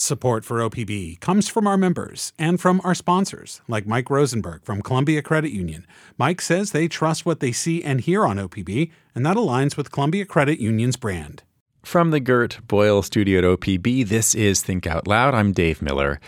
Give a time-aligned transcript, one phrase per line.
[0.00, 4.80] Support for OPB comes from our members and from our sponsors, like Mike Rosenberg from
[4.80, 5.84] Columbia Credit Union.
[6.16, 9.90] Mike says they trust what they see and hear on OPB, and that aligns with
[9.90, 11.42] Columbia Credit Union's brand.
[11.82, 15.34] From the Gert Boyle studio at OPB, this is Think Out Loud.
[15.34, 16.20] I'm Dave Miller.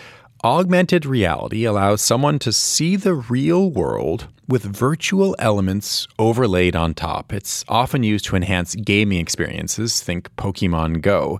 [0.42, 7.32] Augmented reality allows someone to see the real world with virtual elements overlaid on top.
[7.32, 11.38] It's often used to enhance gaming experiences, think Pokemon Go.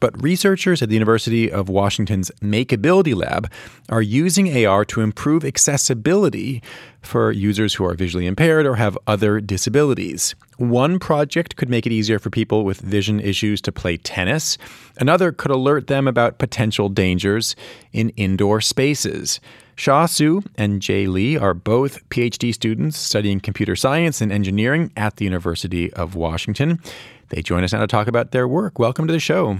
[0.00, 3.50] But researchers at the University of Washington's Makeability Lab
[3.88, 6.62] are using AR to improve accessibility
[7.02, 10.34] for users who are visually impaired or have other disabilities.
[10.58, 14.58] One project could make it easier for people with vision issues to play tennis.
[14.98, 17.56] Another could alert them about potential dangers
[17.92, 19.40] in indoor spaces.
[19.76, 25.16] Xia Su and Jae Lee are both PhD students studying computer science and engineering at
[25.16, 26.80] the University of Washington.
[27.28, 28.78] They join us now to talk about their work.
[28.78, 29.58] Welcome to the show.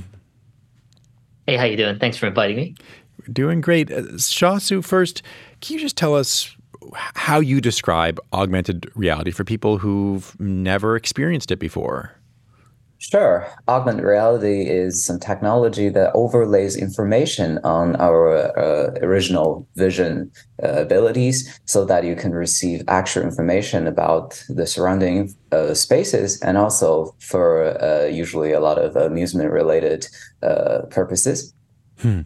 [1.48, 1.98] Hey, how you doing?
[1.98, 2.74] Thanks for inviting me.
[3.32, 3.90] Doing great.
[3.90, 5.22] Uh, Xia Su, first,
[5.62, 6.54] can you just tell us
[7.14, 12.12] how you describe augmented reality for people who've never experienced it before?
[12.98, 13.46] Sure.
[13.68, 20.32] Augmented reality is some technology that overlays information on our uh, original vision
[20.64, 26.58] uh, abilities so that you can receive actual information about the surrounding uh, spaces and
[26.58, 30.08] also for uh, usually a lot of amusement related
[30.42, 31.54] uh, purposes.
[32.00, 32.22] Hmm.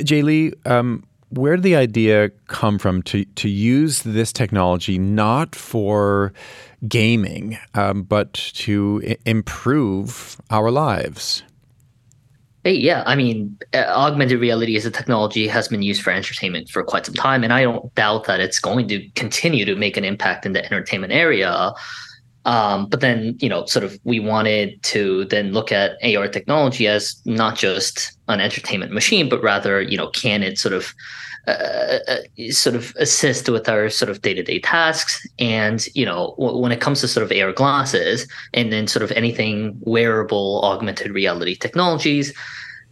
[0.00, 1.04] Jae Lee, um,
[1.36, 6.32] where did the idea come from to, to use this technology not for
[6.88, 11.42] gaming, um, but to I- improve our lives?
[12.64, 16.82] Yeah, I mean, uh, augmented reality as a technology has been used for entertainment for
[16.82, 20.04] quite some time, and I don't doubt that it's going to continue to make an
[20.04, 21.72] impact in the entertainment area.
[22.46, 26.86] Um, but then, you know, sort of we wanted to then look at AR technology
[26.86, 30.94] as not just an entertainment machine, but rather, you know, can it sort of
[31.48, 35.26] uh, uh, sort of assist with our sort of day-to-day tasks?
[35.40, 39.02] And you know w- when it comes to sort of AR glasses and then sort
[39.02, 42.32] of anything wearable augmented reality technologies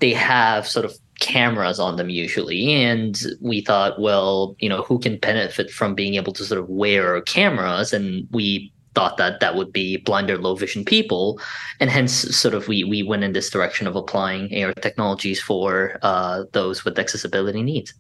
[0.01, 2.75] they have sort of cameras on them usually.
[2.75, 6.69] And we thought well you know who can benefit from being able to sort of
[6.69, 7.93] wear cameras?
[7.93, 11.41] And we thought that that would be blind or low vision people
[11.81, 15.99] and hence sort of we we went in this direction of applying AR technologies for
[16.03, 17.95] uh, those with accessibility needs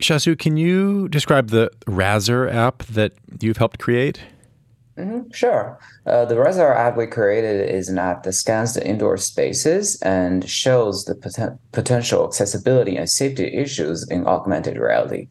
[0.00, 4.20] Xia Su, can you describe the RASSAR app that you've helped create?
[4.96, 5.78] Mm-hmm, sure.
[6.06, 10.48] Uh, the RASSAR app we created is an app that scans the indoor spaces and
[10.48, 15.28] shows the poten- potential accessibility and safety issues in augmented reality.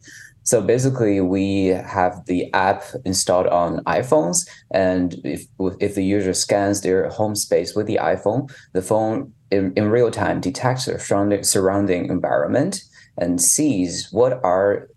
[0.48, 5.44] So basically, we have the app installed on iPhones, and if
[5.78, 10.10] if the user scans their home space with the iPhone, the phone in, in real
[10.10, 10.98] time detects the
[11.42, 12.82] surrounding, environment
[13.18, 14.88] and sees what are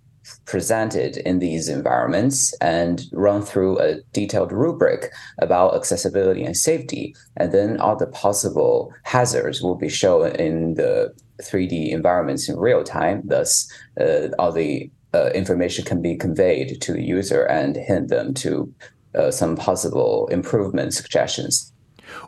[0.46, 7.14] presented in these environments and run through a detailed rubric about accessibility and safety.
[7.36, 12.86] And then all the possible hazards will be shown in the 3D environments in real
[12.86, 13.24] time.
[13.26, 13.70] Thus,
[14.00, 18.74] uh, all the uh, information can be conveyed to the user and hint them to
[19.16, 21.72] uh, some possible improvement suggestions.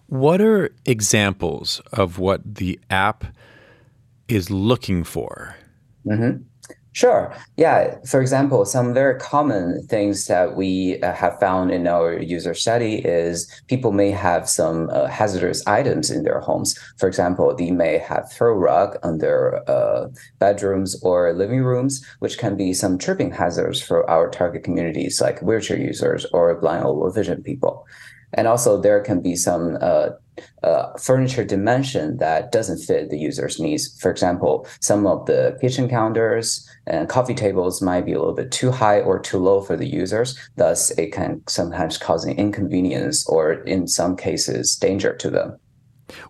[0.08, 3.26] What are examples of what the app
[4.28, 5.56] is looking for?
[6.06, 6.44] Mm-hmm.
[6.96, 7.34] Sure.
[7.58, 7.98] Yeah.
[8.06, 12.98] For example, some very common things that we uh, have found in our user study
[13.04, 16.78] is people may have some uh, hazardous items in their homes.
[17.00, 22.38] For example, they may have throw rug on their uh, bedrooms or living rooms, which
[22.38, 26.94] can be some tripping hazards for our target communities like wheelchair users or blind or
[26.94, 27.88] low vision people.
[28.36, 30.10] And also, there can be some uh,
[30.64, 34.00] uh, furniture dimension that doesn't fit the user's needs.
[34.00, 38.52] For example, some of the kitchen counters and coffee tables might be a little bit
[38.52, 40.38] too high or too low for the users.
[40.56, 45.58] Thus, it can sometimes cause an inconvenience or, in some cases, danger to them.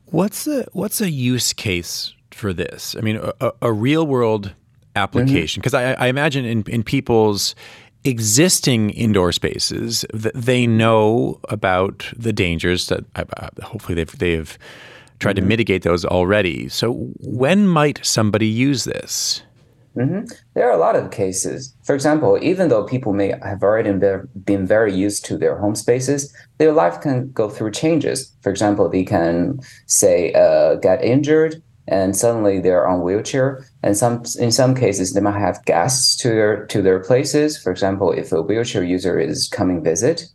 [0.05, 2.95] What's a what's a use case for this?
[2.97, 4.53] I mean, a, a real world
[4.95, 5.99] application because mm-hmm.
[5.99, 7.55] I, I imagine in in people's
[8.05, 14.57] existing indoor spaces, they know about the dangers that uh, hopefully they've they've
[15.19, 15.45] tried mm-hmm.
[15.45, 16.69] to mitigate those already.
[16.69, 19.43] So when might somebody use this?
[19.95, 20.25] Mm-hmm.
[20.55, 21.75] There are a lot of cases.
[21.83, 23.91] For example, even though people may have already
[24.43, 28.33] been very used to their home spaces, their life can go through changes.
[28.41, 33.67] For example, they can say uh, get injured and suddenly they're on wheelchair.
[33.83, 37.57] And some in some cases they might have guests to their to their places.
[37.61, 40.25] For example, if a wheelchair user is coming visit,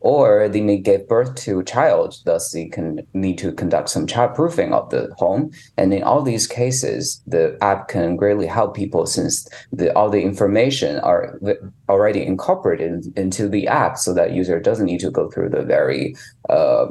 [0.00, 4.06] or they may give birth to a child, thus they can need to conduct some
[4.06, 5.50] childproofing of the home.
[5.76, 10.22] And in all these cases, the app can greatly help people since the, all the
[10.22, 11.40] information are
[11.88, 15.62] already incorporated in, into the app, so that user doesn't need to go through the
[15.62, 16.14] very
[16.48, 16.86] uh,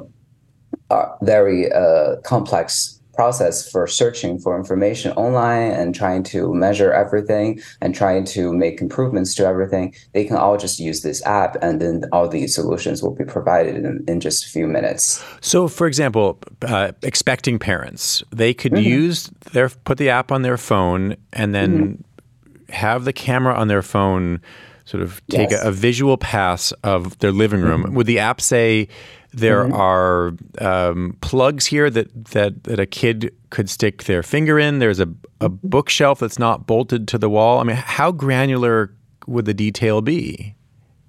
[0.90, 7.62] uh, very uh, complex process for searching for information online and trying to measure everything
[7.82, 11.82] and trying to make improvements to everything, they can all just use this app and
[11.82, 15.24] then all these solutions will be provided in, in just a few minutes.
[15.42, 18.90] So, for example, uh, expecting parents, they could mm-hmm.
[18.90, 22.74] use their put the app on their phone and then mm-hmm.
[22.74, 24.42] have the camera on their phone
[24.86, 25.64] sort of take yes.
[25.64, 27.84] a, a, visual pass of their living room.
[27.84, 27.96] Mm-hmm.
[27.96, 28.88] Would the app say,
[29.36, 29.74] there mm-hmm.
[29.74, 34.80] are um, plugs here that, that that a kid could stick their finger in.
[34.80, 35.10] There's a,
[35.42, 35.68] a mm-hmm.
[35.68, 37.60] bookshelf that's not bolted to the wall.
[37.60, 38.94] I mean, how granular
[39.28, 40.56] would the detail be?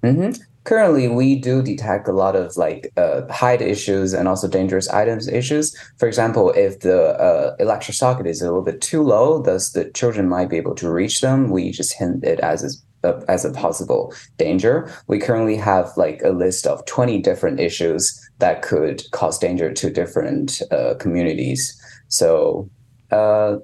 [0.03, 0.41] Mm-hmm.
[0.63, 5.29] Currently, we do detect a lot of like uh, height issues and also dangerous items
[5.29, 5.73] issues.
[5.97, 9.89] For example, if the uh, electric socket is a little bit too low, thus the
[9.91, 11.51] children might be able to reach them.
[11.51, 14.91] We just hint it as as a possible danger.
[15.07, 19.89] We currently have like a list of 20 different issues that could cause danger to
[19.89, 21.79] different uh, communities.
[22.09, 22.69] So,
[23.11, 23.57] uh,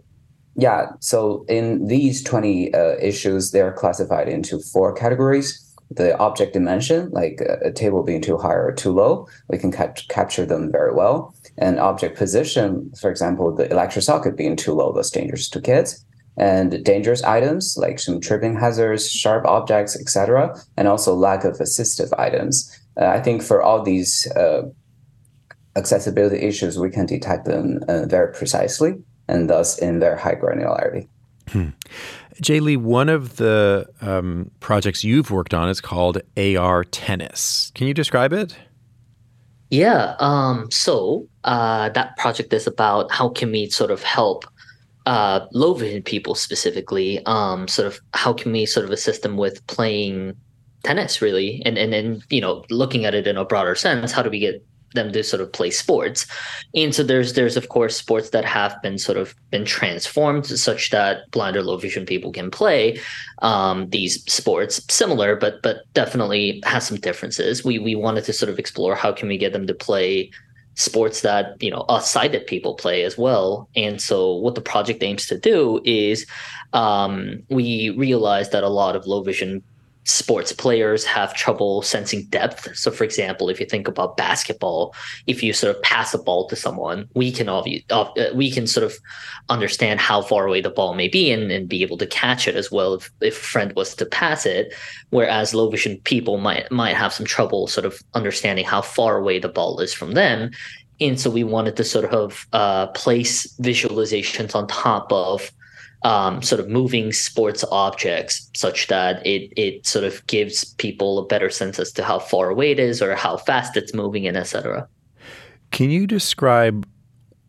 [0.56, 5.60] yeah, so in these 20 uh, issues, they're classified into four categories.
[5.90, 9.72] The object dimension, like a, a table being too high or too low, we can
[9.72, 11.36] cap- capture them very well.
[11.58, 16.04] And object position, for example, the electric socket being too low, that's dangerous to kids
[16.38, 22.12] and dangerous items like some tripping hazards, sharp objects, etc., and also lack of assistive
[22.18, 22.70] items.
[23.00, 24.64] Uh, I think for all these uh,
[25.76, 28.96] accessibility issues, we can detect them uh, very precisely
[29.28, 31.08] and thus in very high granularity.
[31.50, 31.70] Hmm.
[32.42, 37.74] Jae Lee, one of the um, projects you've worked on is called ARTennis.
[37.74, 38.58] Can you describe it?
[39.70, 40.16] Yeah.
[40.20, 44.46] Um, so uh, that project is about how can we sort of help
[45.06, 49.38] uh, low vision people specifically, um, sort of how can we sort of assist them
[49.38, 50.36] with playing
[50.84, 51.62] tennis really?
[51.66, 54.40] And and then you know looking at it in a broader sense how do we
[54.40, 56.26] get them to sort of play sports?
[56.76, 60.92] And so there's there's of course sports that have been sort of been transformed such
[60.92, 63.00] that blind or low vision people can play
[63.42, 67.66] um, these sports similar but but definitely has some differences.
[67.66, 70.32] We we wanted to sort of explore how can we get them to play
[70.76, 73.70] sports that you know us sighted people play as well.
[73.76, 76.26] And so what the project aims to do is
[76.74, 79.64] um, we realize that a lot of low vision
[80.06, 82.76] sports players have trouble sensing depth.
[82.76, 84.94] So, for example, if you think about basketball,
[85.28, 87.64] if you sort of pass a ball to someone, we can uh,
[88.34, 88.94] we can sort of
[89.50, 92.56] understand how far away the ball may be and, and be able to catch it
[92.56, 94.74] as well if, if a friend was to pass it.
[95.10, 99.40] Whereas low vision people might might have some trouble sort of understanding how far away
[99.40, 100.52] the ball is from them.
[101.00, 105.52] And so we wanted to sort of uh, place visualizations on top of
[106.04, 111.26] um, sort of moving sports objects such that it it sort of gives people a
[111.26, 114.38] better sense as to how far away it is or how fast it's moving and
[114.38, 114.88] etc.
[115.72, 116.88] Can you describe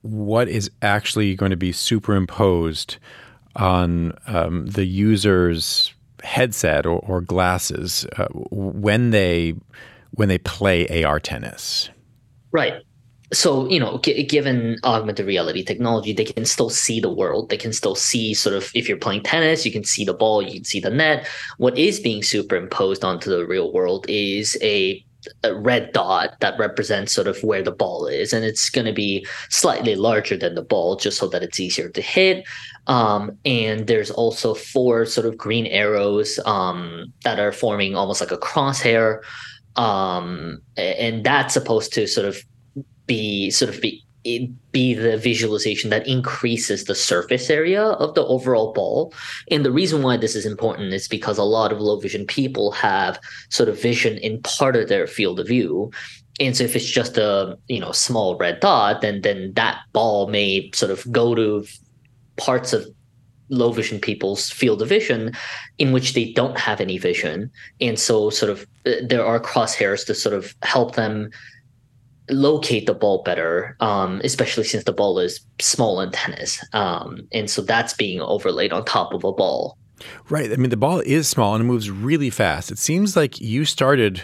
[0.02, 2.98] what is actually going to be superimposed
[3.56, 5.92] on um, the user's
[6.22, 9.54] headset or, or glasses uh, when they
[10.12, 11.90] when they play AR tennis?
[12.52, 12.82] Right
[13.34, 17.50] so you know g- given augmented reality technology they can still see the world.
[17.50, 20.42] They can still see sort of if you're playing tennis you can see the ball
[20.42, 21.26] you can see the net.
[21.58, 25.04] What is being superimposed onto the real world is a,
[25.42, 28.92] a red dot that represents sort of where the ball is and it's going to
[28.92, 32.46] be slightly larger than the ball just so that it's easier to hit.
[32.86, 38.32] Um, and there's also four sort of green arrows um, that are forming almost like
[38.32, 39.20] a crosshair.
[39.76, 42.44] Um, and that's supposed to sort of
[43.06, 44.04] be sort of be
[44.72, 49.12] be the visualization that increases the surface area of the overall ball.
[49.50, 52.72] And the reason why this is important is because a lot of low vision people
[52.72, 53.20] have
[53.50, 55.92] sort of vision in part of their field of view.
[56.40, 60.28] And so if it's just a you know small red dot, then then that ball
[60.28, 61.66] may sort of go to
[62.36, 62.86] parts of
[63.50, 65.32] low vision people's field of vision
[65.76, 67.50] in which they don't have any vision.
[67.80, 71.30] And so sort of uh, there are crosshairs to sort of help them
[72.30, 76.64] locate the ball better, um, especially since the ball is small in tennis.
[76.72, 79.76] Um, and so that's being overlaid on top of a ball.
[80.28, 80.52] Right.
[80.52, 82.70] I mean, the ball is small and it moves really fast.
[82.70, 84.22] It seems like you started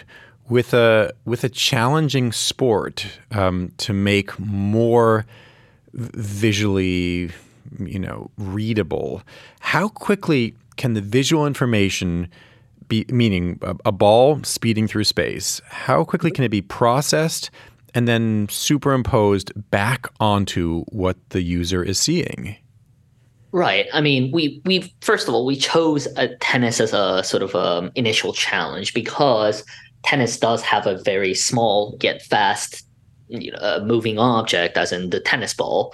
[0.49, 5.25] with a with a challenging sport um, to make more
[5.93, 7.31] visually,
[7.79, 9.21] you know, readable.
[9.59, 12.27] How quickly can the visual information
[12.91, 17.49] spe- meaning a, a ball speeding through space, how quickly can it be processed
[17.93, 22.55] and then superimposed back onto what the user is seeing?
[23.51, 23.87] Right.
[23.93, 26.07] I mean, we we first of all we chose
[26.39, 29.65] tennis as a sort of um, initial challenge because
[30.03, 32.85] tennis does have a very small yet fast,
[33.27, 35.93] you know, uh, moving object, as in the tennis ball.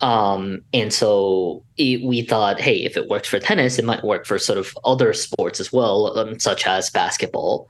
[0.00, 4.26] Um, and so it, we thought, hey, if it works for tennis, it might work
[4.26, 7.68] for sort of other sports as well, um, such as basketball.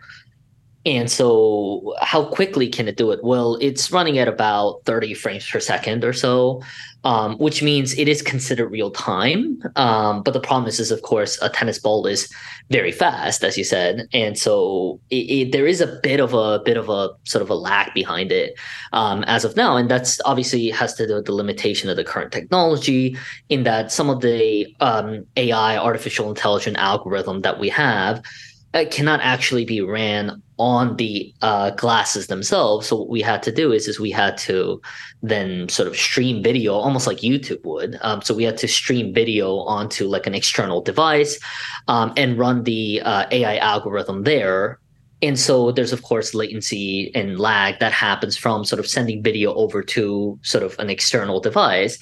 [0.89, 3.23] And so, how quickly can it do it?
[3.23, 6.63] Well, it's running at about 30 frames per second or so,
[7.05, 9.63] um, which means it is considered real time.
[9.77, 12.33] Um, but the problem is, is, of course, a tennis ball is
[12.71, 16.61] very fast, as you said, and so it, it, there is a bit of a
[16.65, 18.59] bit of a sort of a lag behind it
[18.95, 22.05] um, as of now, and that's obviously has to do with the limitation of the
[22.05, 23.15] current technology.
[23.51, 28.23] In that some of the um, AI, artificial intelligence algorithm that we have
[28.73, 32.89] cannot actually be ran on the uh, glasses themselves.
[32.89, 34.81] So what we had to do is, is we had to
[35.23, 37.99] then sort of stream video, almost like YouTube would.
[38.03, 41.39] Um, so we had to stream video onto like an external device
[41.87, 44.79] um, and run the uh, AI algorithm there.
[45.23, 49.55] And so there's of course latency and lag that happens from sort of sending video
[49.55, 51.99] over to sort of an external device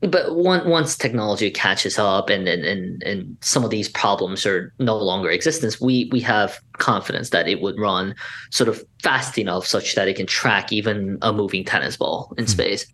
[0.00, 4.72] but one, once technology catches up and, and and and some of these problems are
[4.78, 8.14] no longer existence, we we have confidence that it would run
[8.50, 12.44] sort of fast enough such that it can track even a moving tennis ball in
[12.44, 12.50] hmm.
[12.50, 12.86] space.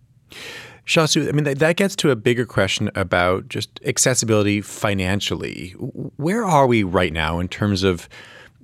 [0.87, 5.71] Xia Su, I mean, that, that gets to a bigger question about just accessibility financially.
[6.17, 8.09] Where are we right now in terms of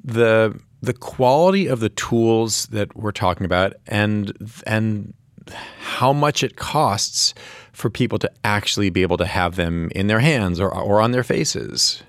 [0.05, 5.15] the the quality of the tools that we're talking about and and
[5.81, 7.35] how much it costs
[7.73, 11.13] for people to actually be able to have them in their hands or, or on
[11.13, 12.03] their faces?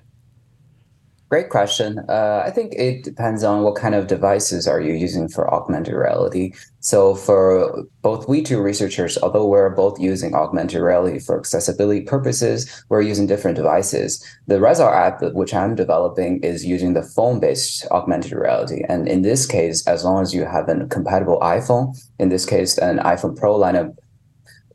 [1.33, 1.97] Great question.
[2.09, 5.95] Uh, I think it depends on what kind of devices are you using for augmented
[5.95, 6.53] reality.
[6.79, 12.85] So for both we two researchers, although we're both using augmented reality for accessibility purposes,
[12.89, 14.23] we're using different devices.
[14.45, 18.83] The RASSAR app, which I'm developing, is using the phone-based augmented reality.
[18.87, 22.77] And in this case, as long as you have a compatible iPhone, in this case,
[22.77, 23.95] an iPhone Pro lineup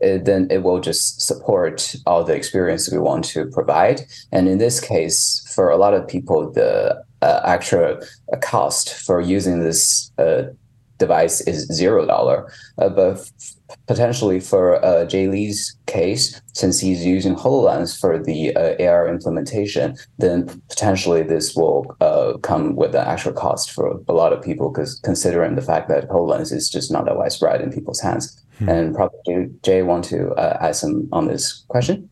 [0.01, 4.03] it, then it will just support all the experience we want to provide.
[4.33, 8.01] And in this case, for a lot of people, the uh, actual
[8.41, 10.45] cost for using this uh,
[10.99, 12.53] device is zero dollar.
[12.79, 13.31] Uh, but
[13.87, 19.97] potentially for uh, Jae Lee's case, since he's using HoloLens for the uh, AR implementation,
[20.19, 24.71] then potentially this will uh, come with an actual cost for a lot of people,
[24.71, 28.43] because considering the fact that HoloLens is just not that widespread in people's hands.
[28.59, 28.69] Hmm.
[28.69, 32.11] And probably Jae want to uh, add some on this question.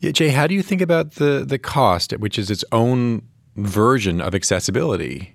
[0.00, 3.22] Yeah, Jae, how do you think about the the cost, which is its own
[3.56, 5.34] version of accessibility?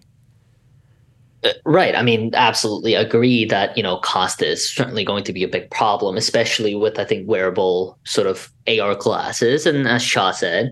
[1.43, 1.95] Uh, right.
[1.95, 5.69] I mean, absolutely agree that, you know, cost is certainly going to be a big
[5.71, 9.65] problem, especially with, I think, wearable sort of AR glasses.
[9.65, 10.71] And as Xia said,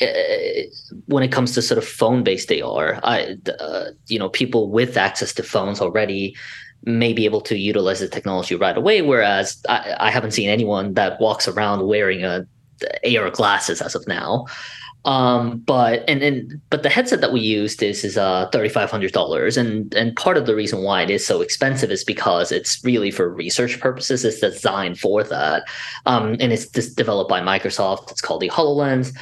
[0.00, 0.68] uh,
[1.06, 4.96] when it comes to sort of phone based AR, I, uh, you know, people with
[4.96, 6.36] access to phones already
[6.84, 9.02] may be able to utilize the technology right away.
[9.02, 12.46] Whereas I, I haven't seen anyone that walks around wearing a
[13.04, 14.46] AR glasses as of now.
[15.08, 18.90] Um, but and and but the headset that we used is is uh thirty five
[18.90, 22.52] hundred dollars, and and part of the reason why it is so expensive is because
[22.52, 24.22] it's really for research purposes.
[24.22, 25.66] It's designed for that,
[26.04, 28.10] um, and it's developed by Microsoft.
[28.10, 29.16] It's called the HoloLens.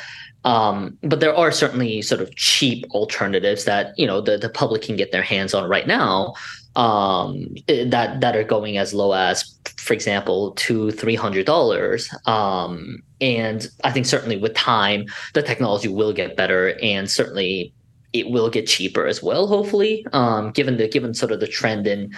[0.45, 4.83] Um, but there are certainly sort of cheap alternatives that you know the, the public
[4.83, 6.35] can get their hands on right now
[6.76, 12.09] um, that that are going as low as, for example, two three hundred dollars.
[12.26, 17.73] Um, and I think certainly with time, the technology will get better, and certainly
[18.12, 19.46] it will get cheaper as well.
[19.46, 22.14] Hopefully, um, given the given sort of the trend in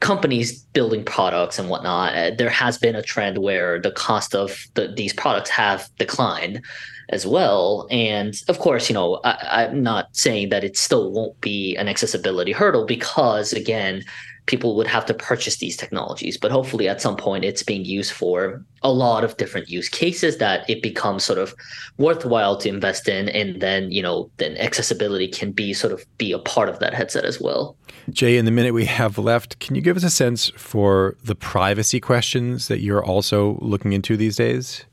[0.00, 4.66] companies building products and whatnot, uh, there has been a trend where the cost of
[4.74, 6.62] the, these products have declined
[7.10, 7.86] as well.
[7.90, 11.88] And of course, you know, I, I'm not saying that it still won't be an
[11.88, 14.02] accessibility hurdle because, again,
[14.46, 16.36] people would have to purchase these technologies.
[16.36, 20.38] But hopefully, at some point, it's being used for a lot of different use cases
[20.38, 21.54] that it becomes sort of
[21.98, 23.28] worthwhile to invest in.
[23.28, 26.94] And then, you know, then accessibility can be sort of be a part of that
[26.94, 27.76] headset as well.
[28.10, 31.36] Jae, in the minute we have left, can you give us a sense for the
[31.36, 34.84] privacy questions that you're also looking into these days?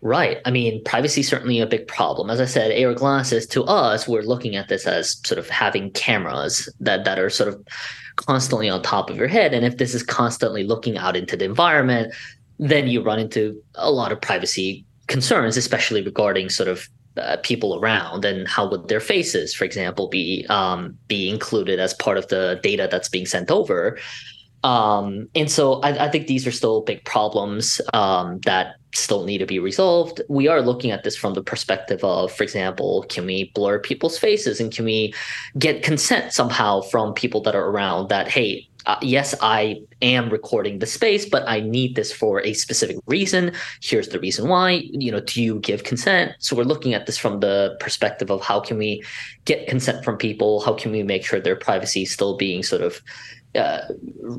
[0.00, 0.38] Right.
[0.44, 2.30] I mean, privacy is certainly a big problem.
[2.30, 5.90] As I said, AR glasses to us, we're looking at this as sort of having
[5.90, 7.60] cameras that that are sort of
[8.14, 9.52] constantly on top of your head.
[9.52, 12.14] And if this is constantly looking out into the environment,
[12.58, 17.80] then you run into a lot of privacy concerns, especially regarding sort of uh, people
[17.80, 22.28] around and how would their faces for example be um, be included as part of
[22.28, 23.98] the data that's being sent over
[24.64, 29.38] um, and so I, I, think these are still big problems um, that still need
[29.38, 30.20] to be resolved.
[30.28, 34.18] We are looking at this from the perspective of, for example, can we blur people's
[34.18, 35.14] faces and can we
[35.58, 40.78] get consent somehow from people that are around that, hey, uh, yes, I am recording
[40.78, 43.52] the space, but I need this for a specific reason.
[43.82, 44.82] Here's the reason why.
[44.90, 46.32] You know, do you give consent?
[46.38, 49.04] So we're looking at this from the perspective of how can we
[49.44, 50.60] get consent from people?
[50.60, 53.02] How can we make sure their privacy is still being sort of
[53.54, 53.80] uh,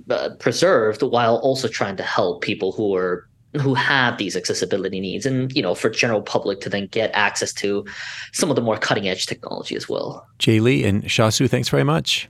[0.10, 3.28] uh, preserved while also trying to help people who are
[3.60, 7.52] who have these accessibility needs and you know for general public to then get access
[7.52, 7.84] to
[8.32, 10.28] some of the more cutting edge technology as well.
[10.38, 12.30] Jae lee and Xia Su thanks very much.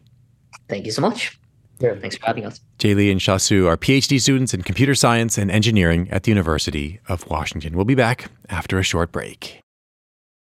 [0.69, 1.37] Thank you so much.
[1.79, 1.95] Yeah.
[1.95, 2.59] thanks for having us.
[2.77, 6.31] Jae lee and Xia Su are phd students in computer science and engineering at the
[6.31, 7.75] university of washington.
[7.75, 9.61] We'll be back after a short break